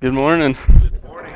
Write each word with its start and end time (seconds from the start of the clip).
Good 0.00 0.12
morning. 0.12 0.54
Good 0.80 1.02
morning. 1.04 1.34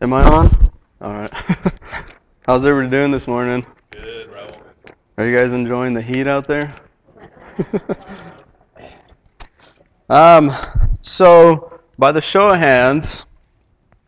Am 0.00 0.12
I 0.12 0.22
on? 0.22 0.70
All 1.02 1.12
right. 1.12 1.30
How's 2.46 2.64
everybody 2.64 2.88
doing 2.88 3.10
this 3.10 3.26
morning? 3.28 3.66
Good, 3.90 4.30
Raul. 4.30 4.56
Are 5.18 5.26
you 5.26 5.34
guys 5.34 5.52
enjoying 5.52 5.92
the 5.92 6.00
heat 6.00 6.26
out 6.26 6.46
there? 6.46 6.74
um, 10.08 10.50
so, 11.02 11.78
by 11.98 12.10
the 12.10 12.22
show 12.22 12.50
of 12.50 12.60
hands, 12.60 13.26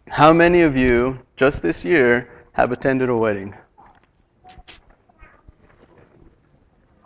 how 0.09 0.32
many 0.32 0.62
of 0.62 0.75
you 0.75 1.18
just 1.37 1.62
this 1.62 1.84
year 1.84 2.30
have 2.52 2.73
attended 2.73 3.11
a 3.11 3.16
wedding? 3.16 3.55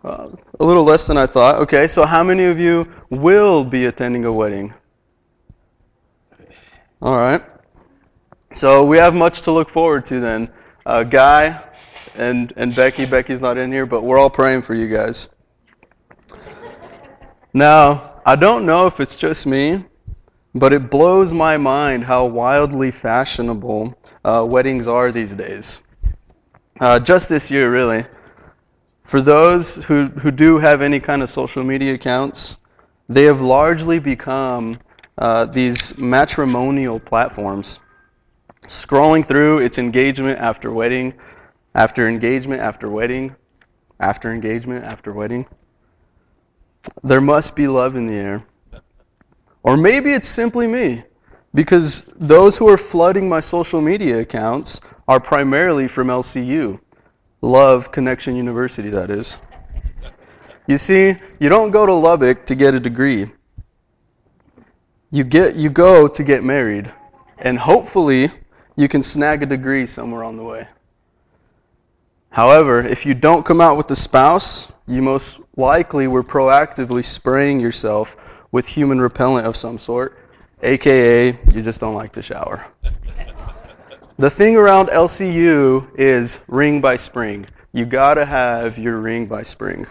Uh, 0.04 0.28
a 0.60 0.64
little 0.64 0.84
less 0.84 1.06
than 1.08 1.16
I 1.16 1.26
thought. 1.26 1.56
Okay, 1.62 1.88
so 1.88 2.04
how 2.04 2.22
many 2.22 2.44
of 2.44 2.60
you 2.60 2.86
will 3.10 3.64
be 3.64 3.86
attending 3.86 4.26
a 4.26 4.32
wedding? 4.32 4.72
All 7.04 7.18
right. 7.18 7.42
So 8.54 8.82
we 8.82 8.96
have 8.96 9.14
much 9.14 9.42
to 9.42 9.52
look 9.52 9.68
forward 9.68 10.06
to 10.06 10.20
then. 10.20 10.50
Uh, 10.86 11.02
Guy 11.02 11.62
and, 12.14 12.50
and 12.56 12.74
Becky, 12.74 13.04
Becky's 13.04 13.42
not 13.42 13.58
in 13.58 13.70
here, 13.70 13.84
but 13.84 14.04
we're 14.04 14.18
all 14.18 14.30
praying 14.30 14.62
for 14.62 14.72
you 14.72 14.88
guys. 14.88 15.28
Now, 17.52 18.22
I 18.24 18.36
don't 18.36 18.64
know 18.64 18.86
if 18.86 19.00
it's 19.00 19.16
just 19.16 19.46
me, 19.46 19.84
but 20.54 20.72
it 20.72 20.88
blows 20.88 21.34
my 21.34 21.58
mind 21.58 22.04
how 22.04 22.24
wildly 22.24 22.90
fashionable 22.90 23.94
uh, 24.24 24.46
weddings 24.48 24.88
are 24.88 25.12
these 25.12 25.36
days. 25.36 25.82
Uh, 26.80 26.98
just 26.98 27.28
this 27.28 27.50
year, 27.50 27.70
really. 27.70 28.02
For 29.04 29.20
those 29.20 29.76
who, 29.84 30.06
who 30.06 30.30
do 30.30 30.56
have 30.56 30.80
any 30.80 31.00
kind 31.00 31.22
of 31.22 31.28
social 31.28 31.62
media 31.62 31.92
accounts, 31.92 32.56
they 33.10 33.24
have 33.24 33.42
largely 33.42 33.98
become 33.98 34.78
uh, 35.18 35.46
these 35.46 35.96
matrimonial 35.98 36.98
platforms. 36.98 37.80
Scrolling 38.66 39.26
through, 39.26 39.58
it's 39.58 39.78
engagement 39.78 40.38
after 40.38 40.72
wedding, 40.72 41.14
after 41.74 42.06
engagement 42.06 42.60
after 42.60 42.88
wedding, 42.88 43.34
after 44.00 44.32
engagement 44.32 44.84
after 44.84 45.12
wedding. 45.12 45.46
There 47.02 47.20
must 47.20 47.56
be 47.56 47.68
love 47.68 47.96
in 47.96 48.06
the 48.06 48.14
air. 48.14 48.46
Or 49.62 49.76
maybe 49.76 50.12
it's 50.12 50.28
simply 50.28 50.66
me, 50.66 51.02
because 51.54 52.12
those 52.16 52.56
who 52.56 52.68
are 52.68 52.76
flooding 52.76 53.28
my 53.28 53.40
social 53.40 53.80
media 53.80 54.20
accounts 54.20 54.80
are 55.08 55.20
primarily 55.20 55.88
from 55.88 56.08
LCU. 56.08 56.78
Love 57.40 57.92
Connection 57.92 58.36
University, 58.36 58.88
that 58.90 59.10
is. 59.10 59.38
You 60.66 60.78
see, 60.78 61.14
you 61.40 61.48
don't 61.48 61.70
go 61.70 61.84
to 61.84 61.92
Lubbock 61.92 62.46
to 62.46 62.54
get 62.54 62.74
a 62.74 62.80
degree. 62.80 63.30
You 65.14 65.22
get 65.22 65.54
you 65.54 65.70
go 65.70 66.08
to 66.08 66.24
get 66.24 66.42
married, 66.42 66.92
and 67.38 67.56
hopefully 67.56 68.30
you 68.74 68.88
can 68.88 69.00
snag 69.00 69.44
a 69.44 69.46
degree 69.46 69.86
somewhere 69.86 70.24
on 70.24 70.36
the 70.36 70.42
way. 70.42 70.66
However, 72.30 72.80
if 72.80 73.06
you 73.06 73.14
don't 73.14 73.46
come 73.46 73.60
out 73.60 73.76
with 73.76 73.88
a 73.92 73.94
spouse, 73.94 74.72
you 74.88 75.02
most 75.02 75.38
likely 75.56 76.08
were 76.08 76.24
proactively 76.24 77.04
spraying 77.04 77.60
yourself 77.60 78.16
with 78.50 78.66
human 78.66 79.00
repellent 79.00 79.46
of 79.46 79.54
some 79.54 79.78
sort, 79.78 80.18
aka 80.64 81.26
you 81.54 81.62
just 81.62 81.78
don't 81.80 81.94
like 81.94 82.12
to 82.14 82.20
shower. 82.20 82.66
The 84.18 84.28
thing 84.28 84.56
around 84.56 84.88
LCU 84.88 85.96
is 85.96 86.42
ring 86.48 86.80
by 86.80 86.96
spring. 86.96 87.46
You 87.72 87.86
gotta 87.86 88.24
have 88.24 88.78
your 88.78 88.98
ring 88.98 89.26
by 89.26 89.42
spring. 89.42 89.86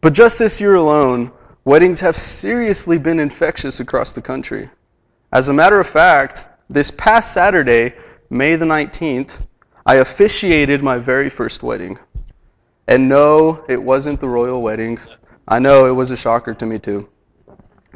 But 0.00 0.14
just 0.14 0.38
this 0.38 0.62
year 0.62 0.76
alone, 0.76 1.30
weddings 1.66 1.98
have 1.98 2.16
seriously 2.16 2.96
been 2.96 3.18
infectious 3.18 3.80
across 3.80 4.12
the 4.12 4.22
country. 4.22 4.70
As 5.32 5.48
a 5.48 5.52
matter 5.52 5.80
of 5.80 5.86
fact, 5.86 6.48
this 6.70 6.92
past 6.92 7.34
Saturday, 7.34 7.92
May 8.30 8.54
the 8.54 8.64
19th, 8.64 9.42
I 9.84 9.96
officiated 9.96 10.80
my 10.80 10.98
very 10.98 11.28
first 11.28 11.64
wedding. 11.64 11.98
And 12.86 13.08
no, 13.08 13.64
it 13.68 13.82
wasn't 13.82 14.20
the 14.20 14.28
royal 14.28 14.62
wedding. 14.62 14.98
I 15.48 15.58
know 15.58 15.86
it 15.86 15.90
was 15.90 16.12
a 16.12 16.16
shocker 16.16 16.54
to 16.54 16.66
me 16.66 16.78
too. 16.78 17.08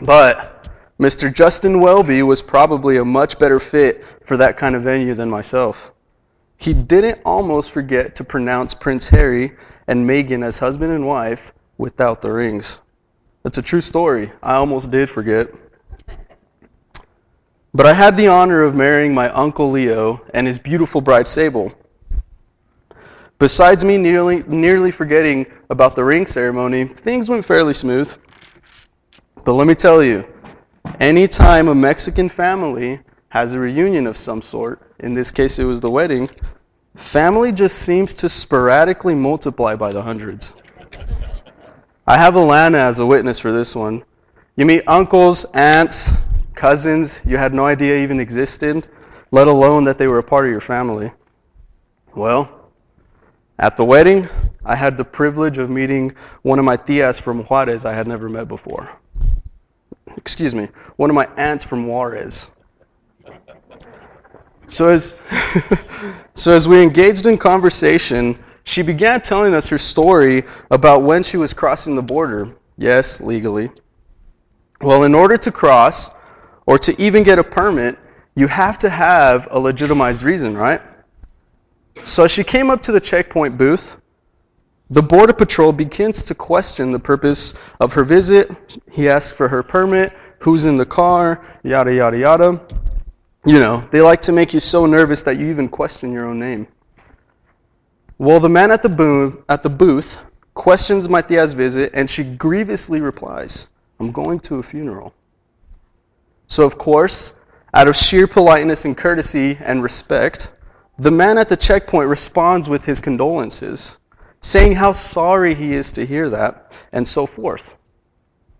But 0.02 0.68
Mr. 0.98 1.32
Justin 1.32 1.80
Welby 1.80 2.24
was 2.24 2.42
probably 2.42 2.96
a 2.96 3.04
much 3.04 3.38
better 3.38 3.60
fit 3.60 4.04
for 4.26 4.36
that 4.36 4.56
kind 4.56 4.74
of 4.74 4.82
venue 4.82 5.14
than 5.14 5.30
myself. 5.30 5.92
He 6.56 6.74
didn't 6.74 7.20
almost 7.24 7.70
forget 7.70 8.16
to 8.16 8.24
pronounce 8.24 8.74
Prince 8.74 9.08
Harry 9.08 9.52
and 9.86 10.08
Meghan 10.08 10.44
as 10.44 10.58
husband 10.58 10.92
and 10.92 11.06
wife 11.06 11.52
without 11.78 12.20
the 12.20 12.32
rings. 12.32 12.80
That's 13.42 13.58
a 13.58 13.62
true 13.62 13.80
story. 13.80 14.30
I 14.42 14.54
almost 14.54 14.90
did 14.90 15.08
forget. 15.08 15.48
But 17.72 17.86
I 17.86 17.94
had 17.94 18.16
the 18.16 18.26
honor 18.26 18.62
of 18.62 18.74
marrying 18.74 19.14
my 19.14 19.30
uncle 19.30 19.70
Leo 19.70 20.20
and 20.34 20.46
his 20.46 20.58
beautiful 20.58 21.00
bride 21.00 21.28
Sable. 21.28 21.72
Besides 23.38 23.84
me 23.84 23.96
nearly, 23.96 24.42
nearly 24.42 24.90
forgetting 24.90 25.46
about 25.70 25.96
the 25.96 26.04
ring 26.04 26.26
ceremony, 26.26 26.84
things 26.84 27.30
went 27.30 27.44
fairly 27.44 27.72
smooth. 27.72 28.14
But 29.44 29.54
let 29.54 29.66
me 29.66 29.74
tell 29.74 30.02
you, 30.02 30.26
anytime 30.98 31.68
a 31.68 31.74
Mexican 31.74 32.28
family 32.28 33.00
has 33.30 33.54
a 33.54 33.60
reunion 33.60 34.06
of 34.06 34.16
some 34.16 34.42
sort, 34.42 34.92
in 34.98 35.14
this 35.14 35.30
case 35.30 35.58
it 35.58 35.64
was 35.64 35.80
the 35.80 35.90
wedding, 35.90 36.28
family 36.96 37.52
just 37.52 37.78
seems 37.78 38.12
to 38.14 38.28
sporadically 38.28 39.14
multiply 39.14 39.74
by 39.74 39.92
the 39.92 40.02
hundreds. 40.02 40.54
I 42.10 42.16
have 42.16 42.34
Alana 42.34 42.74
as 42.74 42.98
a 42.98 43.06
witness 43.06 43.38
for 43.38 43.52
this 43.52 43.76
one. 43.76 44.02
You 44.56 44.66
meet 44.66 44.82
uncles, 44.88 45.44
aunts, 45.54 46.18
cousins 46.56 47.22
you 47.24 47.36
had 47.36 47.54
no 47.54 47.66
idea 47.66 48.02
even 48.02 48.18
existed, 48.18 48.88
let 49.30 49.46
alone 49.46 49.84
that 49.84 49.96
they 49.96 50.08
were 50.08 50.18
a 50.18 50.22
part 50.24 50.44
of 50.44 50.50
your 50.50 50.60
family. 50.60 51.12
Well, 52.16 52.50
at 53.60 53.76
the 53.76 53.84
wedding, 53.84 54.28
I 54.64 54.74
had 54.74 54.96
the 54.96 55.04
privilege 55.04 55.58
of 55.58 55.70
meeting 55.70 56.10
one 56.42 56.58
of 56.58 56.64
my 56.64 56.76
tias 56.76 57.20
from 57.20 57.44
Juarez 57.44 57.84
I 57.84 57.92
had 57.92 58.08
never 58.08 58.28
met 58.28 58.48
before. 58.48 58.88
Excuse 60.16 60.52
me, 60.52 60.66
one 60.96 61.10
of 61.10 61.14
my 61.14 61.28
aunts 61.36 61.64
from 61.64 61.86
Juarez. 61.86 62.52
So 64.66 64.88
as, 64.88 65.20
so 66.34 66.50
as 66.50 66.66
we 66.66 66.82
engaged 66.82 67.28
in 67.28 67.38
conversation, 67.38 68.36
she 68.64 68.82
began 68.82 69.20
telling 69.20 69.54
us 69.54 69.68
her 69.68 69.78
story 69.78 70.44
about 70.70 71.02
when 71.02 71.22
she 71.22 71.36
was 71.36 71.52
crossing 71.52 71.96
the 71.96 72.02
border. 72.02 72.54
Yes, 72.76 73.20
legally. 73.20 73.70
Well, 74.80 75.04
in 75.04 75.14
order 75.14 75.36
to 75.36 75.52
cross, 75.52 76.10
or 76.66 76.78
to 76.78 77.00
even 77.00 77.22
get 77.22 77.38
a 77.38 77.44
permit, 77.44 77.98
you 78.34 78.46
have 78.46 78.78
to 78.78 78.88
have 78.88 79.48
a 79.50 79.58
legitimized 79.58 80.22
reason, 80.22 80.56
right? 80.56 80.80
So 82.04 82.26
she 82.26 82.44
came 82.44 82.70
up 82.70 82.80
to 82.82 82.92
the 82.92 83.00
checkpoint 83.00 83.58
booth, 83.58 83.96
the 84.92 85.02
Border 85.02 85.32
Patrol 85.32 85.72
begins 85.72 86.24
to 86.24 86.34
question 86.34 86.90
the 86.90 86.98
purpose 86.98 87.54
of 87.78 87.92
her 87.92 88.02
visit. 88.02 88.50
He 88.90 89.08
asks 89.08 89.30
for 89.30 89.46
her 89.46 89.62
permit, 89.62 90.12
who's 90.40 90.64
in 90.64 90.76
the 90.76 90.86
car, 90.86 91.44
yada, 91.62 91.94
yada, 91.94 92.18
yada. 92.18 92.60
You 93.46 93.60
know, 93.60 93.86
they 93.92 94.00
like 94.00 94.20
to 94.22 94.32
make 94.32 94.52
you 94.52 94.58
so 94.58 94.86
nervous 94.86 95.22
that 95.22 95.38
you 95.38 95.46
even 95.46 95.68
question 95.68 96.12
your 96.12 96.26
own 96.26 96.40
name. 96.40 96.66
Well, 98.20 98.38
the 98.38 98.50
man 98.50 98.70
at 98.70 98.82
the, 98.82 98.88
booth, 98.90 99.38
at 99.48 99.62
the 99.62 99.70
booth 99.70 100.22
questions 100.52 101.08
Matia's 101.08 101.54
visit, 101.54 101.90
and 101.94 102.08
she 102.08 102.22
grievously 102.22 103.00
replies, 103.00 103.68
I'm 103.98 104.12
going 104.12 104.40
to 104.40 104.56
a 104.56 104.62
funeral. 104.62 105.14
So, 106.46 106.66
of 106.66 106.76
course, 106.76 107.36
out 107.72 107.88
of 107.88 107.96
sheer 107.96 108.26
politeness 108.26 108.84
and 108.84 108.94
courtesy 108.94 109.56
and 109.62 109.82
respect, 109.82 110.52
the 110.98 111.10
man 111.10 111.38
at 111.38 111.48
the 111.48 111.56
checkpoint 111.56 112.10
responds 112.10 112.68
with 112.68 112.84
his 112.84 113.00
condolences, 113.00 113.96
saying 114.42 114.74
how 114.74 114.92
sorry 114.92 115.54
he 115.54 115.72
is 115.72 115.90
to 115.92 116.04
hear 116.04 116.28
that, 116.28 116.76
and 116.92 117.08
so 117.08 117.24
forth. 117.24 117.72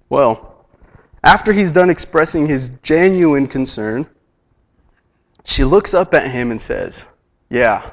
Well, 0.09 0.65
after 1.23 1.53
he's 1.53 1.71
done 1.71 1.91
expressing 1.91 2.47
his 2.47 2.71
genuine 2.83 3.47
concern, 3.47 4.07
she 5.45 5.65
looks 5.65 5.93
up 5.93 6.15
at 6.15 6.31
him 6.31 6.51
and 6.51 6.59
says, 6.59 7.07
Yeah, 7.51 7.91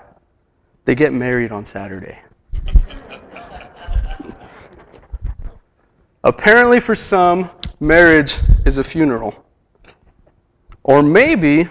they 0.87 0.95
get 0.95 1.11
married 1.11 1.51
on 1.51 1.65
Saturday. 1.65 2.17
Apparently, 6.23 6.79
for 6.79 6.95
some, 6.95 7.51
marriage 7.81 8.37
is 8.65 8.77
a 8.77 8.83
funeral. 8.85 9.45
Or 10.83 11.03
maybe 11.03 11.67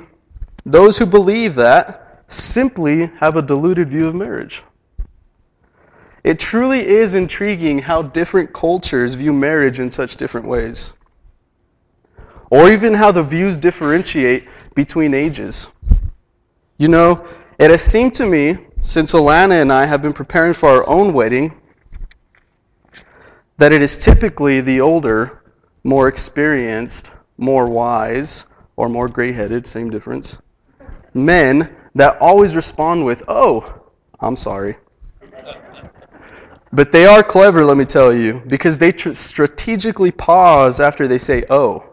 those 0.67 0.99
who 0.99 1.07
believe 1.07 1.55
that 1.55 2.25
simply 2.27 3.07
have 3.19 3.37
a 3.37 3.43
deluded 3.43 3.89
view 3.89 4.07
of 4.07 4.15
marriage. 4.15 4.63
It 6.23 6.39
truly 6.39 6.87
is 6.87 7.15
intriguing 7.15 7.79
how 7.79 8.03
different 8.03 8.53
cultures 8.53 9.15
view 9.15 9.33
marriage 9.33 9.81
in 9.81 9.91
such 9.91 10.19
different 10.19 10.47
ways. 10.47 10.99
Or 12.51 12.71
even 12.71 12.93
how 12.93 13.13
the 13.13 13.23
views 13.23 13.57
differentiate 13.57 14.47
between 14.75 15.15
ages. 15.15 15.73
You 16.77 16.89
know, 16.89 17.27
it 17.59 17.71
has 17.71 17.81
seemed 17.81 18.13
to 18.17 18.27
me, 18.27 18.66
since 18.81 19.13
Alana 19.13 19.61
and 19.63 19.73
I 19.73 19.85
have 19.85 20.03
been 20.03 20.13
preparing 20.13 20.55
for 20.55 20.69
our 20.69 20.89
own 20.89 21.13
wedding, 21.13 21.61
that 23.59 23.73
it 23.73 23.81
is 23.81 23.97
typically 23.97 24.61
the 24.61 24.81
older, 24.81 25.43
more 25.85 26.09
experienced, 26.09 27.13
more 27.39 27.67
wise, 27.67 28.47
or 28.77 28.89
more 28.89 29.09
gray 29.09 29.33
headed, 29.33 29.67
same 29.67 29.91
difference. 29.91 30.39
Men 31.15 31.75
that 31.95 32.19
always 32.21 32.55
respond 32.55 33.05
with, 33.05 33.23
Oh, 33.29 33.83
I'm 34.21 34.37
sorry. 34.37 34.77
But 36.73 36.93
they 36.93 37.07
are 37.07 37.23
clever, 37.23 37.65
let 37.65 37.79
me 37.79 37.87
tell 37.87 38.13
you, 38.13 38.43
because 38.49 38.77
they 38.77 38.93
tr- 38.93 39.13
strategically 39.13 40.11
pause 40.11 40.81
after 40.81 41.09
they 41.09 41.19
say, 41.19 41.45
Oh. 41.49 41.85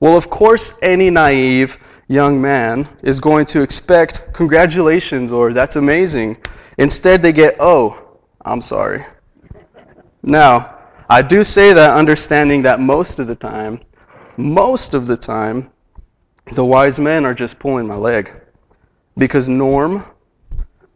Well, 0.00 0.16
of 0.16 0.28
course, 0.30 0.78
any 0.82 1.10
naive 1.10 1.78
young 2.08 2.40
man 2.40 2.88
is 3.02 3.20
going 3.20 3.44
to 3.46 3.62
expect 3.62 4.28
congratulations 4.32 5.30
or 5.30 5.52
that's 5.52 5.76
amazing. 5.76 6.36
Instead, 6.78 7.22
they 7.22 7.32
get, 7.32 7.56
Oh, 7.60 8.16
I'm 8.44 8.60
sorry. 8.60 9.04
Now, 10.22 10.78
I 11.10 11.22
do 11.22 11.44
say 11.44 11.72
that 11.72 11.96
understanding 11.96 12.62
that 12.62 12.80
most 12.80 13.18
of 13.18 13.26
the 13.26 13.34
time, 13.34 13.80
most 14.36 14.94
of 14.94 15.06
the 15.06 15.16
time, 15.16 15.70
the 16.52 16.64
wise 16.64 16.98
men 16.98 17.24
are 17.24 17.34
just 17.34 17.58
pulling 17.58 17.86
my 17.86 17.96
leg. 17.96 18.34
Because, 19.16 19.48
Norm, 19.48 20.04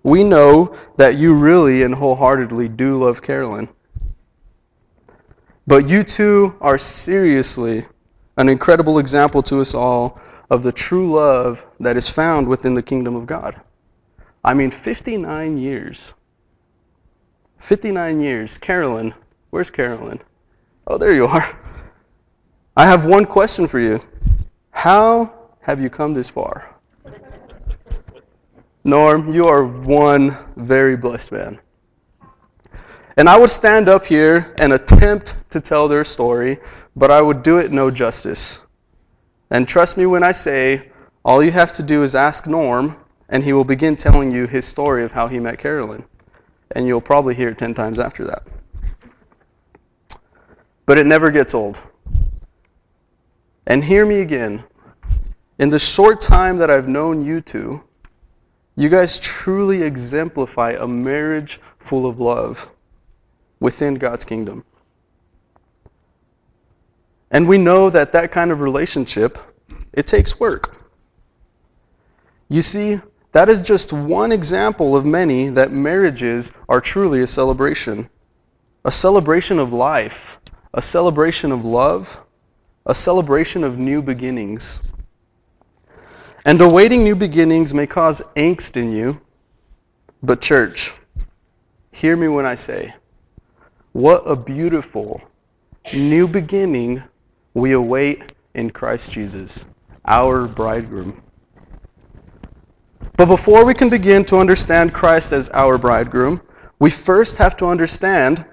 we 0.02 0.24
know 0.24 0.76
that 0.96 1.16
you 1.16 1.34
really 1.34 1.82
and 1.82 1.94
wholeheartedly 1.94 2.68
do 2.68 2.96
love 2.96 3.22
Carolyn. 3.22 3.68
But 5.66 5.88
you 5.88 6.02
two 6.02 6.56
are 6.60 6.78
seriously 6.78 7.86
an 8.36 8.48
incredible 8.48 8.98
example 8.98 9.42
to 9.44 9.60
us 9.60 9.74
all 9.74 10.20
of 10.52 10.62
the 10.62 10.70
true 10.70 11.10
love 11.10 11.64
that 11.80 11.96
is 11.96 12.10
found 12.10 12.46
within 12.46 12.74
the 12.74 12.82
kingdom 12.82 13.16
of 13.16 13.24
God. 13.24 13.58
I 14.44 14.52
mean, 14.52 14.70
59 14.70 15.56
years. 15.56 16.12
59 17.60 18.20
years. 18.20 18.58
Carolyn, 18.58 19.14
where's 19.48 19.70
Carolyn? 19.70 20.20
Oh, 20.86 20.98
there 20.98 21.14
you 21.14 21.24
are. 21.24 21.58
I 22.76 22.86
have 22.86 23.06
one 23.06 23.24
question 23.24 23.66
for 23.66 23.80
you. 23.80 23.98
How 24.72 25.32
have 25.62 25.80
you 25.80 25.88
come 25.88 26.12
this 26.12 26.28
far? 26.28 26.76
Norm, 28.84 29.32
you 29.32 29.46
are 29.46 29.64
one 29.64 30.36
very 30.56 30.98
blessed 30.98 31.32
man. 31.32 31.58
And 33.16 33.26
I 33.26 33.38
would 33.38 33.48
stand 33.48 33.88
up 33.88 34.04
here 34.04 34.54
and 34.60 34.74
attempt 34.74 35.36
to 35.48 35.62
tell 35.62 35.88
their 35.88 36.04
story, 36.04 36.58
but 36.94 37.10
I 37.10 37.22
would 37.22 37.42
do 37.42 37.56
it 37.56 37.72
no 37.72 37.90
justice. 37.90 38.64
And 39.52 39.68
trust 39.68 39.98
me 39.98 40.06
when 40.06 40.22
I 40.22 40.32
say, 40.32 40.90
all 41.26 41.44
you 41.44 41.50
have 41.50 41.72
to 41.74 41.82
do 41.82 42.02
is 42.02 42.14
ask 42.14 42.46
Norm, 42.46 42.96
and 43.28 43.44
he 43.44 43.52
will 43.52 43.64
begin 43.64 43.96
telling 43.96 44.32
you 44.32 44.46
his 44.46 44.66
story 44.66 45.04
of 45.04 45.12
how 45.12 45.28
he 45.28 45.38
met 45.38 45.58
Carolyn. 45.58 46.02
And 46.70 46.86
you'll 46.86 47.02
probably 47.02 47.34
hear 47.34 47.50
it 47.50 47.58
10 47.58 47.74
times 47.74 47.98
after 47.98 48.24
that. 48.24 48.44
But 50.86 50.96
it 50.96 51.04
never 51.04 51.30
gets 51.30 51.54
old. 51.54 51.82
And 53.66 53.84
hear 53.84 54.06
me 54.06 54.22
again. 54.22 54.64
In 55.58 55.68
the 55.68 55.78
short 55.78 56.22
time 56.22 56.56
that 56.56 56.70
I've 56.70 56.88
known 56.88 57.22
you 57.22 57.42
two, 57.42 57.84
you 58.76 58.88
guys 58.88 59.20
truly 59.20 59.82
exemplify 59.82 60.76
a 60.78 60.88
marriage 60.88 61.60
full 61.78 62.06
of 62.06 62.18
love 62.20 62.70
within 63.60 63.96
God's 63.96 64.24
kingdom. 64.24 64.64
And 67.32 67.48
we 67.48 67.56
know 67.58 67.88
that 67.90 68.12
that 68.12 68.30
kind 68.30 68.52
of 68.52 68.60
relationship, 68.60 69.38
it 69.94 70.06
takes 70.06 70.38
work. 70.38 70.76
You 72.48 72.60
see, 72.60 73.00
that 73.32 73.48
is 73.48 73.62
just 73.62 73.94
one 73.94 74.30
example 74.30 74.94
of 74.94 75.06
many 75.06 75.48
that 75.48 75.72
marriages 75.72 76.52
are 76.68 76.80
truly 76.80 77.22
a 77.22 77.26
celebration. 77.26 78.08
A 78.84 78.92
celebration 78.92 79.58
of 79.58 79.72
life, 79.72 80.36
a 80.74 80.82
celebration 80.82 81.52
of 81.52 81.64
love, 81.64 82.20
a 82.84 82.94
celebration 82.94 83.64
of 83.64 83.78
new 83.78 84.02
beginnings. 84.02 84.82
And 86.44 86.60
awaiting 86.60 87.02
new 87.02 87.16
beginnings 87.16 87.72
may 87.72 87.86
cause 87.86 88.20
angst 88.36 88.76
in 88.76 88.92
you. 88.92 89.18
But, 90.22 90.42
church, 90.42 90.92
hear 91.92 92.16
me 92.16 92.28
when 92.28 92.44
I 92.44 92.56
say, 92.56 92.92
what 93.92 94.22
a 94.26 94.36
beautiful 94.36 95.22
new 95.94 96.28
beginning 96.28 97.02
we 97.54 97.72
await 97.72 98.32
in 98.54 98.70
Christ 98.70 99.12
Jesus, 99.12 99.64
our 100.04 100.46
bridegroom. 100.46 101.22
But 103.16 103.26
before 103.26 103.64
we 103.64 103.74
can 103.74 103.88
begin 103.88 104.24
to 104.26 104.36
understand 104.36 104.94
Christ 104.94 105.32
as 105.32 105.48
our 105.50 105.78
bridegroom, 105.78 106.40
we 106.78 106.90
first 106.90 107.36
have 107.38 107.56
to 107.58 107.66
understand 107.66 108.44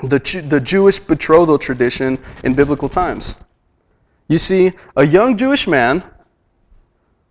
the, 0.00 0.18
the 0.48 0.60
Jewish 0.60 0.98
betrothal 0.98 1.58
tradition 1.58 2.18
in 2.42 2.54
biblical 2.54 2.88
times. 2.88 3.36
You 4.28 4.38
see, 4.38 4.72
a 4.96 5.04
young 5.04 5.36
Jewish 5.36 5.66
man 5.66 6.02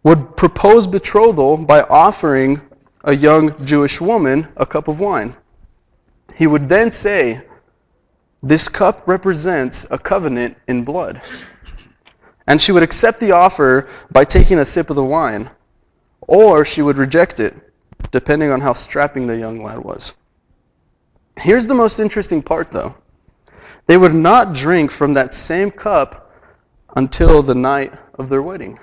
would 0.04 0.38
propose 0.38 0.86
betrothal 0.86 1.58
by 1.58 1.82
offering 1.82 2.62
a 3.04 3.16
young 3.16 3.66
Jewish 3.66 4.00
woman 4.00 4.48
a 4.58 4.66
cup 4.66 4.88
of 4.88 5.00
wine. 5.00 5.36
He 6.36 6.48
would 6.48 6.70
then 6.70 6.92
say, 6.92 7.42
This 8.46 8.68
cup 8.68 9.08
represents 9.08 9.88
a 9.90 9.98
covenant 9.98 10.58
in 10.68 10.84
blood. 10.84 11.22
And 12.48 12.60
she 12.60 12.74
would 12.74 12.84
accept 12.84 13.22
the 13.22 13.32
offer 13.32 13.88
by 14.12 14.26
taking 14.26 14.60
a 14.60 14.66
sip 14.66 14.90
of 14.90 14.98
the 14.98 15.04
wine, 15.04 15.50
or 16.28 16.66
she 16.66 16.82
would 16.82 16.98
reject 16.98 17.40
it, 17.40 17.56
depending 18.12 18.52
on 18.52 18.60
how 18.60 18.74
strapping 18.74 19.28
the 19.28 19.38
young 19.38 19.64
lad 19.64 19.80
was. 19.80 20.14
Here's 21.38 21.66
the 21.66 21.74
most 21.74 22.02
interesting 22.02 22.44
part, 22.44 22.70
though. 22.70 22.94
They 23.88 23.98
would 23.98 24.14
not 24.14 24.54
drink 24.54 24.92
from 24.92 25.14
that 25.14 25.34
same 25.34 25.72
cup 25.72 26.32
until 26.98 27.42
the 27.42 27.56
night 27.56 27.94
of 28.16 28.28
their 28.28 28.42
wedding. 28.42 28.78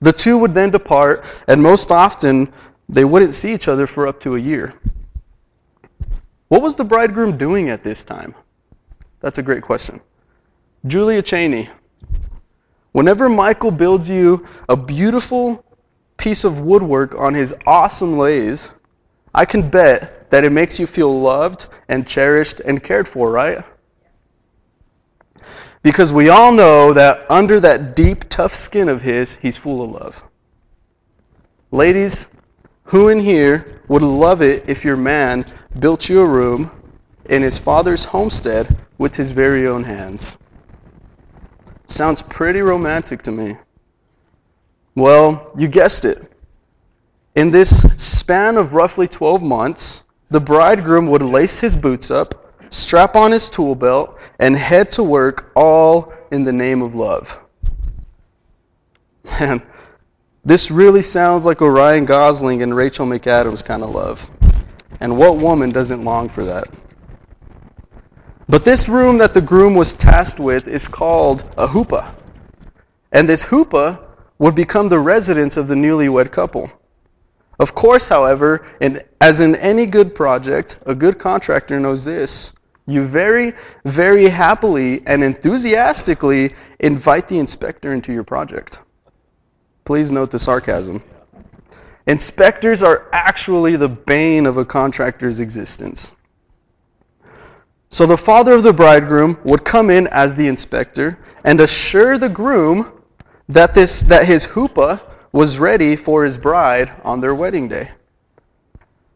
The 0.00 0.14
two 0.14 0.38
would 0.38 0.54
then 0.54 0.70
depart, 0.70 1.24
and 1.46 1.62
most 1.62 1.90
often 1.90 2.50
they 2.88 3.04
wouldn't 3.04 3.34
see 3.34 3.52
each 3.52 3.68
other 3.68 3.86
for 3.86 4.06
up 4.06 4.18
to 4.20 4.36
a 4.36 4.40
year. 4.40 4.74
What 6.52 6.60
was 6.60 6.76
the 6.76 6.84
bridegroom 6.84 7.38
doing 7.38 7.70
at 7.70 7.82
this 7.82 8.02
time? 8.02 8.34
That's 9.20 9.38
a 9.38 9.42
great 9.42 9.62
question. 9.62 10.02
Julia 10.86 11.22
Cheney. 11.22 11.70
Whenever 12.92 13.30
Michael 13.30 13.70
builds 13.70 14.10
you 14.10 14.46
a 14.68 14.76
beautiful 14.76 15.64
piece 16.18 16.44
of 16.44 16.60
woodwork 16.60 17.14
on 17.14 17.32
his 17.32 17.54
awesome 17.66 18.18
lathe, 18.18 18.60
I 19.34 19.46
can 19.46 19.70
bet 19.70 20.30
that 20.30 20.44
it 20.44 20.52
makes 20.52 20.78
you 20.78 20.86
feel 20.86 21.18
loved 21.18 21.68
and 21.88 22.06
cherished 22.06 22.60
and 22.60 22.82
cared 22.82 23.08
for, 23.08 23.30
right? 23.30 23.64
Because 25.82 26.12
we 26.12 26.28
all 26.28 26.52
know 26.52 26.92
that 26.92 27.24
under 27.30 27.60
that 27.60 27.96
deep, 27.96 28.28
tough 28.28 28.52
skin 28.52 28.90
of 28.90 29.00
his, 29.00 29.36
he's 29.36 29.56
full 29.56 29.82
of 29.82 29.90
love. 29.90 30.22
Ladies, 31.70 32.30
who 32.84 33.08
in 33.08 33.20
here 33.20 33.80
would 33.88 34.02
love 34.02 34.42
it 34.42 34.68
if 34.68 34.84
your 34.84 34.98
man 34.98 35.46
built 35.78 36.08
you 36.08 36.20
a 36.20 36.26
room 36.26 36.70
in 37.26 37.42
his 37.42 37.58
father's 37.58 38.04
homestead 38.04 38.76
with 38.98 39.14
his 39.14 39.30
very 39.30 39.66
own 39.66 39.84
hands? 39.84 40.36
Sounds 41.86 42.22
pretty 42.22 42.60
romantic 42.60 43.22
to 43.22 43.32
me. 43.32 43.56
Well, 44.94 45.52
you 45.56 45.68
guessed 45.68 46.04
it. 46.04 46.30
In 47.34 47.50
this 47.50 47.82
span 47.96 48.56
of 48.56 48.74
roughly 48.74 49.08
12 49.08 49.42
months, 49.42 50.06
the 50.30 50.40
bridegroom 50.40 51.06
would 51.06 51.22
lace 51.22 51.60
his 51.60 51.76
boots 51.76 52.10
up, 52.10 52.52
strap 52.68 53.16
on 53.16 53.32
his 53.32 53.48
tool 53.48 53.74
belt, 53.74 54.18
and 54.38 54.56
head 54.56 54.90
to 54.92 55.02
work 55.02 55.50
all 55.54 56.12
in 56.30 56.44
the 56.44 56.52
name 56.52 56.82
of 56.82 56.94
love. 56.94 57.42
Man, 59.40 59.62
this 60.44 60.70
really 60.70 61.02
sounds 61.02 61.46
like 61.46 61.62
Orion 61.62 62.04
Gosling 62.04 62.62
and 62.62 62.74
Rachel 62.74 63.06
McAdams 63.06 63.64
kind 63.64 63.82
of 63.82 63.90
love. 63.90 64.28
And 65.02 65.18
what 65.18 65.38
woman 65.38 65.70
doesn't 65.70 66.04
long 66.04 66.28
for 66.28 66.44
that? 66.44 66.68
But 68.48 68.64
this 68.64 68.88
room 68.88 69.18
that 69.18 69.34
the 69.34 69.40
groom 69.40 69.74
was 69.74 69.94
tasked 69.94 70.38
with 70.38 70.68
is 70.68 70.86
called 70.86 71.44
a 71.58 71.66
chuppah. 71.66 72.14
And 73.10 73.28
this 73.28 73.44
chuppah 73.44 73.98
would 74.38 74.54
become 74.54 74.88
the 74.88 75.00
residence 75.00 75.56
of 75.56 75.66
the 75.66 75.74
newlywed 75.74 76.30
couple. 76.30 76.70
Of 77.58 77.74
course, 77.74 78.08
however, 78.08 78.64
in, 78.80 79.02
as 79.20 79.40
in 79.40 79.56
any 79.56 79.86
good 79.86 80.14
project, 80.14 80.78
a 80.86 80.94
good 80.94 81.18
contractor 81.18 81.80
knows 81.80 82.04
this 82.04 82.54
you 82.86 83.04
very, 83.04 83.54
very 83.84 84.28
happily 84.28 85.02
and 85.06 85.24
enthusiastically 85.24 86.54
invite 86.78 87.26
the 87.26 87.40
inspector 87.40 87.92
into 87.92 88.12
your 88.12 88.24
project. 88.24 88.80
Please 89.84 90.12
note 90.12 90.30
the 90.30 90.38
sarcasm. 90.38 91.02
Inspectors 92.06 92.82
are 92.82 93.08
actually 93.12 93.76
the 93.76 93.88
bane 93.88 94.46
of 94.46 94.56
a 94.56 94.64
contractor's 94.64 95.40
existence. 95.40 96.16
So 97.90 98.06
the 98.06 98.16
father 98.16 98.54
of 98.54 98.62
the 98.62 98.72
bridegroom 98.72 99.38
would 99.44 99.64
come 99.64 99.90
in 99.90 100.06
as 100.08 100.34
the 100.34 100.48
inspector 100.48 101.18
and 101.44 101.60
assure 101.60 102.18
the 102.18 102.28
groom 102.28 103.02
that, 103.48 103.74
this, 103.74 104.02
that 104.04 104.26
his 104.26 104.46
chuppah 104.46 105.02
was 105.32 105.58
ready 105.58 105.94
for 105.96 106.24
his 106.24 106.38
bride 106.38 106.92
on 107.04 107.20
their 107.20 107.34
wedding 107.34 107.68
day. 107.68 107.90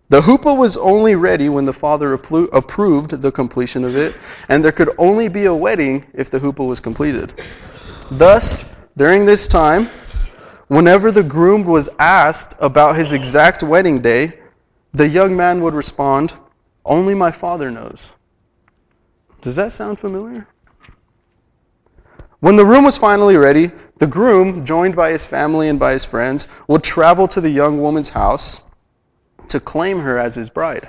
The 0.08 0.20
huppah 0.20 0.56
was 0.56 0.76
only 0.76 1.16
ready 1.16 1.48
when 1.48 1.64
the 1.64 1.72
father 1.72 2.12
approved 2.12 3.22
the 3.22 3.32
completion 3.32 3.82
of 3.84 3.96
it, 3.96 4.14
and 4.48 4.64
there 4.64 4.72
could 4.72 4.90
only 4.98 5.28
be 5.28 5.46
a 5.46 5.54
wedding 5.54 6.06
if 6.14 6.30
the 6.30 6.38
huppah 6.38 6.66
was 6.66 6.78
completed. 6.78 7.42
Thus, 8.10 8.72
during 8.96 9.26
this 9.26 9.48
time, 9.48 9.88
whenever 10.68 11.10
the 11.10 11.22
groom 11.22 11.64
was 11.64 11.88
asked 11.98 12.54
about 12.60 12.96
his 12.96 13.12
exact 13.12 13.62
wedding 13.62 14.00
day, 14.00 14.38
the 14.94 15.08
young 15.08 15.36
man 15.36 15.60
would 15.62 15.74
respond, 15.74 16.32
Only 16.84 17.14
my 17.14 17.30
father 17.30 17.70
knows. 17.70 18.12
Does 19.40 19.56
that 19.56 19.72
sound 19.72 19.98
familiar? 19.98 20.46
When 22.40 22.56
the 22.56 22.64
room 22.64 22.84
was 22.84 22.98
finally 22.98 23.36
ready, 23.36 23.70
the 23.98 24.06
groom, 24.06 24.64
joined 24.64 24.94
by 24.94 25.10
his 25.10 25.24
family 25.24 25.68
and 25.68 25.78
by 25.78 25.92
his 25.92 26.04
friends, 26.04 26.48
would 26.68 26.82
travel 26.82 27.26
to 27.28 27.40
the 27.40 27.50
young 27.50 27.80
woman's 27.80 28.10
house 28.10 28.66
to 29.48 29.60
claim 29.60 29.98
her 30.00 30.18
as 30.18 30.34
his 30.34 30.50
bride. 30.50 30.88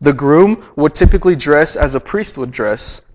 The 0.00 0.12
groom 0.12 0.64
would 0.76 0.94
typically 0.94 1.36
dress 1.36 1.76
as 1.76 1.94
a 1.94 2.00
priest 2.00 2.38
would 2.38 2.50
dress 2.50 3.06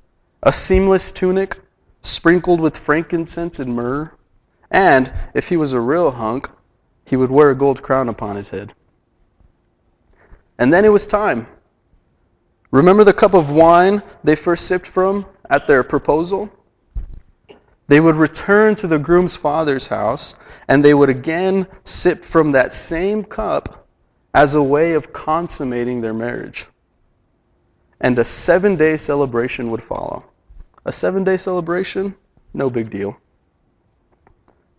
a 0.44 0.54
seamless 0.54 1.12
tunic 1.12 1.60
sprinkled 2.02 2.60
with 2.60 2.78
frankincense 2.78 3.60
and 3.60 3.76
myrrh, 3.76 4.12
and 4.76 5.10
if 5.34 5.48
he 5.48 5.56
was 5.56 5.72
a 5.72 5.80
real 5.80 6.12
hunk, 6.12 6.50
he 7.06 7.16
would 7.16 7.32
wear 7.32 7.50
a 7.50 7.56
gold 7.56 7.82
crown 7.82 8.10
upon 8.10 8.36
his 8.36 8.50
head. 8.50 8.74
And 10.60 10.72
then 10.72 10.84
it 10.84 10.90
was 10.90 11.08
time. 11.08 11.48
Remember 12.72 13.06
the 13.06 13.14
cup 13.14 13.34
of 13.34 13.52
wine 13.52 14.04
they 14.26 14.36
first 14.36 14.68
sipped 14.68 14.86
from 14.86 15.26
at 15.50 15.66
their 15.66 15.82
proposal? 15.82 16.50
They 17.88 18.02
would 18.02 18.18
return 18.18 18.76
to 18.76 18.88
the 18.88 19.00
groom's 19.00 19.38
father's 19.38 19.88
house, 19.88 20.38
and 20.68 20.84
they 20.84 20.94
would 20.94 21.10
again 21.10 21.68
sip 21.84 22.26
from 22.26 22.52
that 22.52 22.74
same 22.74 23.24
cup 23.24 23.88
as 24.34 24.56
a 24.56 24.64
way 24.64 24.92
of 24.92 25.14
consummating 25.14 26.02
their 26.02 26.14
marriage. 26.14 26.68
And 28.02 28.20
a 28.20 28.26
seven 28.26 28.76
day 28.76 28.98
celebration 28.98 29.70
would 29.72 29.84
follow. 29.84 30.26
A 30.84 30.92
seven 30.92 31.24
day 31.24 31.38
celebration? 31.38 32.14
No 32.54 32.70
big 32.70 32.90
deal. 32.90 33.16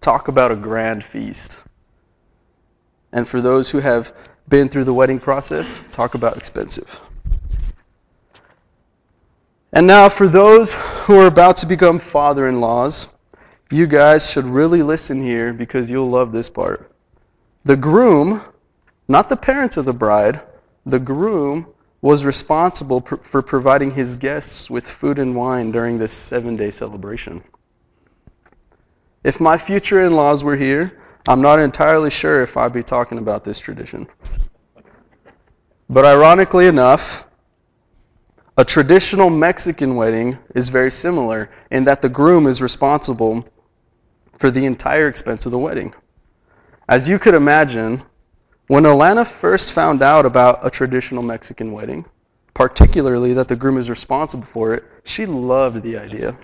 Talk 0.06 0.28
about 0.28 0.52
a 0.52 0.54
grand 0.54 1.02
feast. 1.02 1.64
And 3.10 3.26
for 3.26 3.40
those 3.40 3.68
who 3.68 3.80
have 3.80 4.12
been 4.46 4.68
through 4.68 4.84
the 4.84 4.94
wedding 4.94 5.18
process, 5.18 5.84
talk 5.90 6.14
about 6.14 6.36
expensive. 6.36 7.00
And 9.72 9.84
now, 9.84 10.08
for 10.08 10.28
those 10.28 10.74
who 11.06 11.18
are 11.18 11.26
about 11.26 11.56
to 11.56 11.66
become 11.66 11.98
father 11.98 12.46
in 12.46 12.60
laws, 12.60 13.12
you 13.72 13.88
guys 13.88 14.30
should 14.30 14.44
really 14.44 14.80
listen 14.80 15.20
here 15.20 15.52
because 15.52 15.90
you'll 15.90 16.08
love 16.08 16.30
this 16.30 16.48
part. 16.48 16.88
The 17.64 17.76
groom 17.76 18.42
not 19.08 19.28
the 19.28 19.36
parents 19.36 19.76
of 19.76 19.86
the 19.86 19.92
bride, 19.92 20.40
the 20.84 21.00
groom 21.00 21.66
was 22.00 22.24
responsible 22.24 23.00
for 23.00 23.42
providing 23.42 23.90
his 23.90 24.16
guests 24.16 24.70
with 24.70 24.88
food 24.88 25.18
and 25.18 25.34
wine 25.34 25.72
during 25.72 25.98
this 25.98 26.12
seven 26.12 26.54
day 26.54 26.70
celebration. 26.70 27.42
If 29.26 29.40
my 29.40 29.58
future 29.58 30.06
in 30.06 30.14
laws 30.14 30.44
were 30.44 30.54
here, 30.54 31.02
I'm 31.26 31.40
not 31.40 31.58
entirely 31.58 32.10
sure 32.10 32.44
if 32.44 32.56
I'd 32.56 32.72
be 32.72 32.84
talking 32.84 33.18
about 33.18 33.42
this 33.42 33.58
tradition. 33.58 34.06
But 35.90 36.04
ironically 36.04 36.68
enough, 36.68 37.26
a 38.56 38.64
traditional 38.64 39.28
Mexican 39.28 39.96
wedding 39.96 40.38
is 40.54 40.68
very 40.68 40.92
similar 40.92 41.50
in 41.72 41.82
that 41.86 42.02
the 42.02 42.08
groom 42.08 42.46
is 42.46 42.62
responsible 42.62 43.44
for 44.38 44.52
the 44.52 44.64
entire 44.64 45.08
expense 45.08 45.44
of 45.44 45.50
the 45.50 45.58
wedding. 45.58 45.92
As 46.88 47.08
you 47.08 47.18
could 47.18 47.34
imagine, 47.34 48.00
when 48.68 48.84
Alana 48.84 49.26
first 49.26 49.72
found 49.72 50.02
out 50.02 50.24
about 50.24 50.64
a 50.64 50.70
traditional 50.70 51.24
Mexican 51.24 51.72
wedding, 51.72 52.04
particularly 52.54 53.32
that 53.32 53.48
the 53.48 53.56
groom 53.56 53.76
is 53.76 53.90
responsible 53.90 54.46
for 54.46 54.72
it, 54.72 54.84
she 55.02 55.26
loved 55.26 55.82
the 55.82 55.98
idea. 55.98 56.38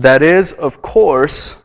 That 0.00 0.22
is, 0.22 0.54
of 0.54 0.80
course, 0.80 1.62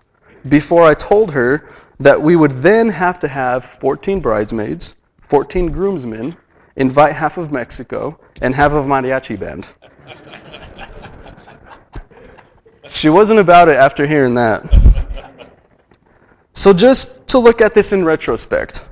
before 0.50 0.84
I 0.84 0.94
told 0.94 1.32
her 1.32 1.70
that 2.02 2.22
we 2.22 2.36
would 2.36 2.62
then 2.62 2.90
have 2.90 3.18
to 3.20 3.30
have 3.30 3.64
14 3.64 4.20
bridesmaids, 4.20 5.02
14 5.30 5.72
groomsmen, 5.72 6.36
invite 6.76 7.14
half 7.14 7.38
of 7.38 7.54
Mexico, 7.54 8.20
and 8.42 8.54
half 8.54 8.74
of 8.74 8.88
mariachi 8.88 9.40
band. 9.40 9.74
she 12.90 13.08
wasn't 13.08 13.40
about 13.40 13.70
it 13.70 13.78
after 13.78 14.06
hearing 14.06 14.36
that. 14.36 14.66
So, 16.52 16.74
just 16.74 17.26
to 17.28 17.40
look 17.40 17.62
at 17.62 17.74
this 17.74 17.94
in 17.94 18.04
retrospect, 18.04 18.90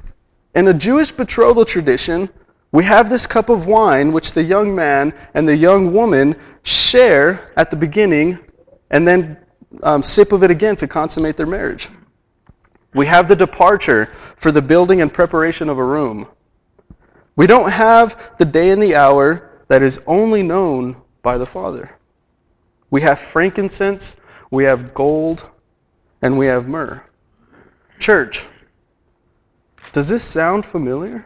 in 0.55 0.69
a 0.69 0.73
Jewish 0.73 1.11
betrothal 1.11 1.65
tradition, 1.65 2.29
we 2.71 2.85
have 2.85 3.09
this 3.09 3.27
cup 3.27 3.49
of 3.49 3.67
wine 3.67 4.13
which 4.13 4.31
the 4.31 4.43
young 4.43 4.73
man 4.73 5.13
and 5.33 5.45
the 5.45 5.57
young 5.57 5.91
woman 5.91 6.33
share 6.63 7.51
at 7.57 7.69
the 7.69 7.75
beginning 7.75 8.39
and 8.93 9.07
then 9.07 9.37
um, 9.81 10.03
sip 10.03 10.31
of 10.31 10.43
it 10.43 10.51
again 10.51 10.75
to 10.77 10.87
consummate 10.87 11.35
their 11.35 11.47
marriage. 11.47 11.89
We 12.93 13.07
have 13.07 13.27
the 13.27 13.35
departure 13.35 14.13
for 14.37 14.51
the 14.51 14.61
building 14.61 15.01
and 15.01 15.11
preparation 15.11 15.67
of 15.67 15.79
a 15.79 15.83
room. 15.83 16.27
We 17.35 17.47
don't 17.47 17.71
have 17.71 18.33
the 18.37 18.45
day 18.45 18.69
and 18.69 18.81
the 18.81 18.95
hour 18.95 19.49
that 19.67 19.81
is 19.81 19.99
only 20.05 20.43
known 20.43 20.95
by 21.23 21.39
the 21.39 21.45
Father. 21.45 21.97
We 22.91 23.01
have 23.01 23.17
frankincense, 23.17 24.17
we 24.51 24.63
have 24.65 24.93
gold, 24.93 25.49
and 26.21 26.37
we 26.37 26.45
have 26.45 26.67
myrrh. 26.67 27.03
Church, 27.97 28.47
does 29.91 30.07
this 30.07 30.23
sound 30.23 30.67
familiar? 30.67 31.25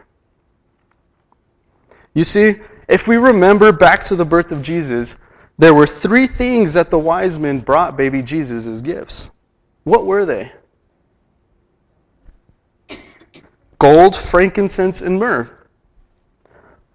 You 2.14 2.24
see, 2.24 2.54
if 2.88 3.06
we 3.06 3.18
remember 3.18 3.72
back 3.72 4.00
to 4.04 4.16
the 4.16 4.24
birth 4.24 4.52
of 4.52 4.62
Jesus, 4.62 5.16
there 5.58 5.74
were 5.74 5.86
three 5.86 6.26
things 6.26 6.72
that 6.74 6.90
the 6.90 6.98
wise 6.98 7.38
men 7.38 7.58
brought 7.58 7.96
baby 7.96 8.22
Jesus 8.22 8.66
as 8.66 8.80
gifts. 8.80 9.30
What 9.82 10.06
were 10.06 10.24
they? 10.24 10.52
Gold, 13.78 14.16
frankincense, 14.16 15.02
and 15.02 15.18
myrrh. 15.18 15.50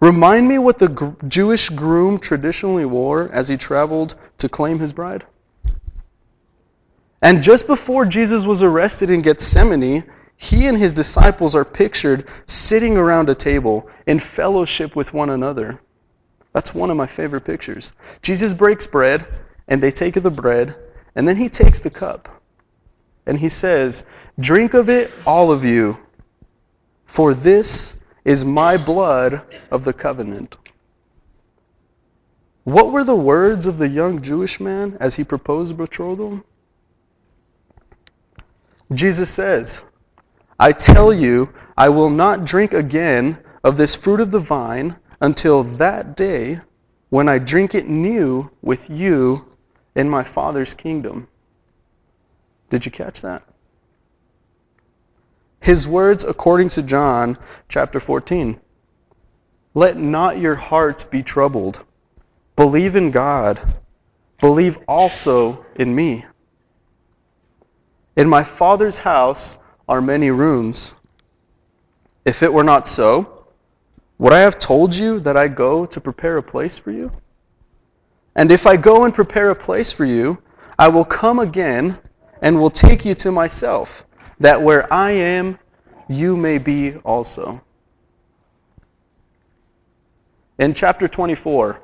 Remind 0.00 0.48
me 0.48 0.58
what 0.58 0.78
the 0.78 1.14
Jewish 1.28 1.70
groom 1.70 2.18
traditionally 2.18 2.84
wore 2.84 3.30
as 3.32 3.48
he 3.48 3.56
traveled 3.56 4.16
to 4.38 4.48
claim 4.48 4.78
his 4.78 4.92
bride. 4.92 5.24
And 7.22 7.42
just 7.42 7.66
before 7.66 8.04
Jesus 8.04 8.44
was 8.44 8.62
arrested 8.62 9.10
in 9.10 9.22
Gethsemane, 9.22 10.04
he 10.36 10.66
and 10.66 10.76
his 10.76 10.92
disciples 10.92 11.54
are 11.54 11.64
pictured 11.64 12.28
sitting 12.44 12.98
around 12.98 13.30
a 13.30 13.34
table 13.34 13.88
in 14.06 14.18
fellowship 14.18 14.94
with 14.94 15.14
one 15.14 15.30
another. 15.30 15.80
That's 16.54 16.72
one 16.72 16.88
of 16.90 16.96
my 16.96 17.06
favorite 17.06 17.44
pictures. 17.44 17.92
Jesus 18.22 18.54
breaks 18.54 18.86
bread, 18.86 19.26
and 19.68 19.82
they 19.82 19.90
take 19.90 20.14
the 20.14 20.30
bread, 20.30 20.76
and 21.16 21.28
then 21.28 21.36
he 21.36 21.48
takes 21.48 21.80
the 21.80 21.90
cup. 21.90 22.40
And 23.26 23.36
he 23.36 23.48
says, 23.48 24.04
Drink 24.38 24.72
of 24.72 24.88
it, 24.88 25.10
all 25.26 25.50
of 25.50 25.64
you, 25.64 25.98
for 27.06 27.34
this 27.34 28.00
is 28.24 28.44
my 28.44 28.76
blood 28.76 29.42
of 29.70 29.84
the 29.84 29.92
covenant. 29.92 30.56
What 32.62 32.92
were 32.92 33.04
the 33.04 33.14
words 33.14 33.66
of 33.66 33.76
the 33.76 33.88
young 33.88 34.22
Jewish 34.22 34.60
man 34.60 34.96
as 35.00 35.16
he 35.16 35.24
proposed 35.24 35.76
betrothal? 35.76 36.42
Jesus 38.92 39.28
says, 39.28 39.84
I 40.58 40.70
tell 40.70 41.12
you, 41.12 41.52
I 41.76 41.88
will 41.88 42.10
not 42.10 42.44
drink 42.44 42.74
again 42.74 43.38
of 43.64 43.76
this 43.76 43.94
fruit 43.94 44.20
of 44.20 44.30
the 44.30 44.38
vine 44.38 44.96
until 45.24 45.64
that 45.64 46.16
day 46.18 46.60
when 47.08 47.30
I 47.30 47.38
drink 47.38 47.74
it 47.74 47.88
new 47.88 48.50
with 48.60 48.90
you 48.90 49.46
in 49.94 50.06
my 50.06 50.22
Father's 50.22 50.74
kingdom. 50.74 51.26
Did 52.68 52.84
you 52.84 52.92
catch 52.92 53.22
that? 53.22 53.42
His 55.60 55.88
words, 55.88 56.24
according 56.24 56.68
to 56.70 56.82
John 56.82 57.38
chapter 57.70 58.00
14 58.00 58.60
Let 59.72 59.96
not 59.96 60.36
your 60.36 60.56
hearts 60.56 61.04
be 61.04 61.22
troubled. 61.22 61.82
Believe 62.54 62.94
in 62.94 63.10
God. 63.10 63.76
Believe 64.42 64.76
also 64.86 65.64
in 65.76 65.94
me. 65.94 66.26
In 68.16 68.28
my 68.28 68.44
Father's 68.44 68.98
house, 68.98 69.58
are 69.88 70.02
many 70.02 70.30
rooms. 70.30 70.94
If 72.26 72.42
it 72.42 72.52
were 72.52 72.64
not 72.64 72.86
so, 72.86 73.33
would 74.18 74.32
I 74.32 74.40
have 74.40 74.58
told 74.58 74.94
you 74.94 75.20
that 75.20 75.36
I 75.36 75.48
go 75.48 75.84
to 75.86 76.00
prepare 76.00 76.36
a 76.36 76.42
place 76.42 76.78
for 76.78 76.90
you? 76.90 77.10
And 78.36 78.50
if 78.50 78.66
I 78.66 78.76
go 78.76 79.04
and 79.04 79.14
prepare 79.14 79.50
a 79.50 79.54
place 79.54 79.90
for 79.92 80.04
you, 80.04 80.42
I 80.78 80.88
will 80.88 81.04
come 81.04 81.38
again 81.38 81.98
and 82.42 82.58
will 82.58 82.70
take 82.70 83.04
you 83.04 83.14
to 83.16 83.32
myself, 83.32 84.04
that 84.40 84.60
where 84.60 84.92
I 84.92 85.12
am, 85.12 85.58
you 86.08 86.36
may 86.36 86.58
be 86.58 86.96
also. 87.04 87.60
In 90.58 90.74
chapter 90.74 91.08
24, 91.08 91.80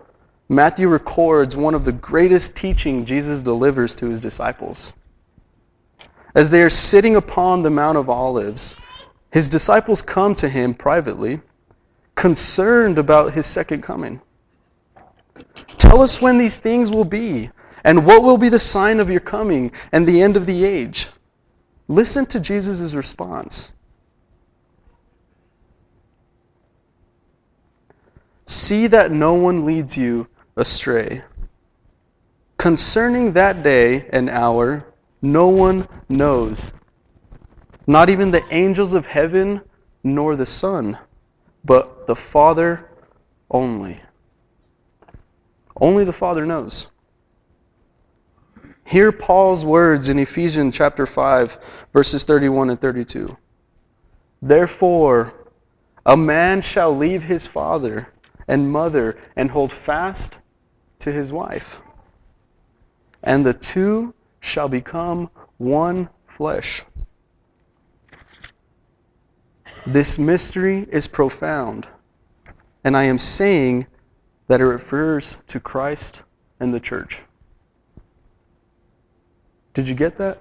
Matthew 0.49 0.88
records 0.88 1.56
one 1.56 1.75
of 1.75 1.84
the 1.84 1.92
greatest 1.92 2.56
teaching 2.56 3.04
Jesus 3.04 3.40
delivers 3.40 3.94
to 3.96 4.06
his 4.06 4.20
disciples. 4.20 4.92
As 6.34 6.50
they 6.50 6.62
are 6.62 6.70
sitting 6.70 7.16
upon 7.16 7.62
the 7.62 7.70
Mount 7.70 7.99
of 7.99 8.08
Olives, 8.08 8.76
his 9.32 9.49
disciples 9.49 10.02
come 10.02 10.34
to 10.37 10.49
him 10.49 10.75
privately 10.75 11.40
concerned 12.20 12.98
about 12.98 13.32
his 13.32 13.46
second 13.46 13.82
coming. 13.82 14.20
Tell 15.78 16.02
us 16.02 16.20
when 16.20 16.36
these 16.36 16.58
things 16.58 16.90
will 16.90 17.06
be, 17.06 17.48
and 17.84 18.04
what 18.04 18.22
will 18.22 18.36
be 18.36 18.50
the 18.50 18.58
sign 18.58 19.00
of 19.00 19.08
your 19.08 19.20
coming 19.20 19.72
and 19.92 20.06
the 20.06 20.20
end 20.20 20.36
of 20.36 20.44
the 20.44 20.66
age. 20.66 21.08
Listen 21.88 22.26
to 22.26 22.38
Jesus' 22.38 22.94
response. 22.94 23.74
See 28.44 28.86
that 28.88 29.10
no 29.10 29.32
one 29.32 29.64
leads 29.64 29.96
you 29.96 30.28
astray. 30.56 31.22
Concerning 32.58 33.32
that 33.32 33.62
day 33.62 34.10
and 34.10 34.28
hour, 34.28 34.84
no 35.22 35.48
one 35.48 35.88
knows, 36.10 36.74
not 37.86 38.10
even 38.10 38.30
the 38.30 38.44
angels 38.50 38.92
of 38.92 39.06
heaven 39.06 39.62
nor 40.04 40.36
the 40.36 40.44
Son, 40.44 40.98
but 41.64 42.07
the 42.07 42.17
Father 42.17 42.88
only. 43.50 44.00
Only 45.76 46.05
the 46.05 46.12
Father 46.12 46.47
knows. 46.47 46.88
Hear 48.85 49.12
Paul's 49.12 49.64
words 49.64 50.09
in 50.09 50.19
Ephesians 50.19 50.76
chapter 50.76 51.07
5, 51.07 51.59
verses 51.93 52.25
31 52.25 52.71
and 52.71 52.81
32. 52.81 53.37
Therefore, 54.43 55.33
a 56.07 56.17
man 56.17 56.61
shall 56.61 56.97
leave 56.97 57.23
his 57.23 57.47
father 57.47 58.09
and 58.49 58.73
mother 58.73 59.19
and 59.37 59.50
hold 59.50 59.73
fast 59.73 60.40
to 60.99 61.12
his 61.12 61.33
wife, 61.33 61.79
and 63.23 63.45
the 63.45 63.55
two 63.55 64.12
shall 64.40 64.69
become 64.69 65.31
one 65.59 66.09
flesh. 66.26 66.83
This 69.92 70.20
mystery 70.20 70.87
is 70.92 71.09
profound, 71.09 71.88
and 72.85 72.97
I 72.97 73.02
am 73.02 73.18
saying 73.18 73.88
that 74.47 74.61
it 74.61 74.64
refers 74.64 75.38
to 75.49 75.59
Christ 75.59 76.23
and 76.61 76.73
the 76.73 76.78
church. 76.78 77.25
Did 79.75 79.88
you 79.88 79.97
get 79.97 80.16
that? 80.18 80.38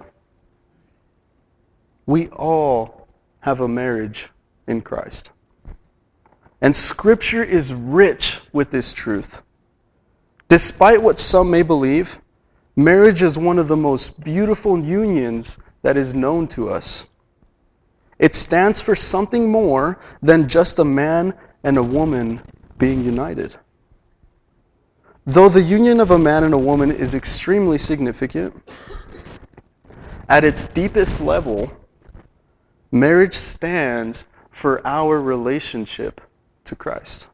We 2.05 2.27
all 2.27 3.07
have 3.39 3.61
a 3.61 3.67
marriage 3.67 4.29
in 4.67 4.81
Christ. 4.81 5.31
And 6.61 6.75
Scripture 6.75 7.43
is 7.43 7.73
rich 7.73 8.41
with 8.53 8.69
this 8.69 8.93
truth. 8.93 9.41
Despite 10.47 11.01
what 11.01 11.17
some 11.17 11.49
may 11.49 11.63
believe, 11.63 12.19
marriage 12.75 13.23
is 13.23 13.39
one 13.39 13.57
of 13.57 13.67
the 13.67 13.77
most 13.77 14.23
beautiful 14.23 14.77
unions 14.77 15.57
that 15.81 15.97
is 15.97 16.13
known 16.13 16.47
to 16.49 16.69
us. 16.69 17.09
It 18.19 18.35
stands 18.35 18.81
for 18.81 18.95
something 18.95 19.49
more 19.49 19.99
than 20.21 20.49
just 20.49 20.79
a 20.79 20.85
man 20.85 21.33
and 21.63 21.77
a 21.77 21.83
woman 21.83 22.41
being 22.77 23.03
united. 23.03 23.55
Though 25.25 25.49
the 25.49 25.61
union 25.61 25.99
of 25.99 26.11
a 26.11 26.19
man 26.19 26.43
and 26.43 26.53
a 26.53 26.57
woman 26.57 26.91
is 26.91 27.15
extremely 27.15 27.77
significant, 27.77 28.53
at 30.27 30.43
its 30.43 30.65
deepest 30.65 31.21
level, 31.21 31.71
marriage 32.91 33.35
stands 33.35 34.25
for 34.51 34.85
our 34.85 35.21
relationship 35.21 36.19
to 36.65 36.75
Christ. 36.75 37.29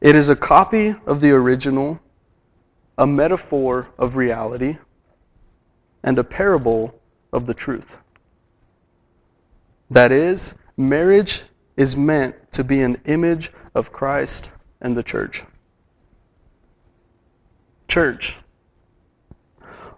It 0.00 0.14
is 0.14 0.28
a 0.28 0.36
copy 0.36 0.94
of 1.06 1.20
the 1.20 1.32
original, 1.32 1.98
a 2.98 3.06
metaphor 3.06 3.88
of 3.98 4.16
reality, 4.16 4.76
and 6.04 6.18
a 6.18 6.24
parable 6.24 6.94
of 7.32 7.46
the 7.46 7.54
truth. 7.54 7.98
That 9.90 10.12
is, 10.12 10.54
marriage 10.76 11.44
is 11.76 11.96
meant 11.96 12.36
to 12.52 12.62
be 12.62 12.82
an 12.82 12.98
image 13.06 13.52
of 13.74 13.90
Christ 13.90 14.52
and 14.80 14.96
the 14.96 15.02
church. 15.02 15.42
Church, 17.88 18.38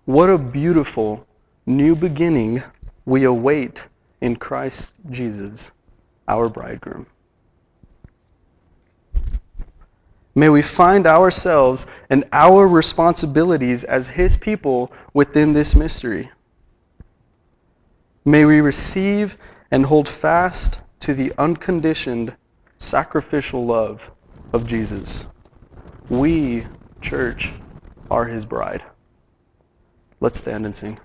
what 0.05 0.31
a 0.31 0.39
beautiful 0.39 1.27
new 1.67 1.97
beginning 1.97 2.63
we 3.05 3.25
await 3.25 3.89
in 4.21 4.37
Christ 4.37 5.01
Jesus, 5.11 5.73
our 6.29 6.49
bridegroom. 6.49 7.07
May 10.39 10.51
we 10.51 10.61
find 10.61 11.07
ourselves 11.07 11.87
and 12.11 12.25
our 12.31 12.69
responsibilities 12.69 13.85
as 13.85 14.07
His 14.11 14.37
people 14.37 14.93
within 15.15 15.55
this 15.55 15.75
mystery. 15.75 16.31
May 18.27 18.45
we 18.45 18.61
receive 18.61 19.39
and 19.71 19.87
hold 19.87 20.09
fast 20.09 20.83
to 21.01 21.15
the 21.15 21.33
unconditioned 21.39 22.37
sacrificial 22.79 23.65
love 23.65 24.11
of 24.53 24.67
Jesus. 24.67 25.27
We, 26.11 26.67
church, 27.01 27.55
are 28.11 28.27
His 28.27 28.45
bride. 28.45 28.85
Let's 30.21 30.39
stand 30.39 30.67
and 30.67 30.77
sing. 30.77 31.01